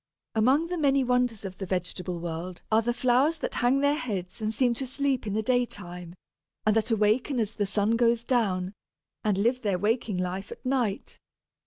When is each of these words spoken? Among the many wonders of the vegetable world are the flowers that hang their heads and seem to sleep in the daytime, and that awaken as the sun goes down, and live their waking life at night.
Among 0.33 0.65
the 0.65 0.79
many 0.79 1.03
wonders 1.03 1.45
of 1.45 1.59
the 1.59 1.67
vegetable 1.67 2.19
world 2.19 2.63
are 2.71 2.81
the 2.81 2.91
flowers 2.91 3.37
that 3.37 3.53
hang 3.53 3.81
their 3.81 3.93
heads 3.93 4.41
and 4.41 4.51
seem 4.51 4.73
to 4.73 4.87
sleep 4.87 5.27
in 5.27 5.33
the 5.33 5.43
daytime, 5.43 6.15
and 6.65 6.75
that 6.75 6.89
awaken 6.89 7.39
as 7.39 7.53
the 7.53 7.67
sun 7.67 7.91
goes 7.97 8.23
down, 8.23 8.73
and 9.23 9.37
live 9.37 9.61
their 9.61 9.77
waking 9.77 10.17
life 10.17 10.51
at 10.51 10.65
night. 10.65 11.19